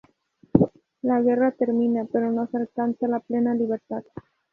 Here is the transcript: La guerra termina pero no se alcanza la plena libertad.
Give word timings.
La 1.03 1.21
guerra 1.21 1.51
termina 1.51 2.05
pero 2.11 2.31
no 2.31 2.47
se 2.47 2.57
alcanza 2.57 3.07
la 3.07 3.19
plena 3.19 3.53
libertad. 3.53 4.01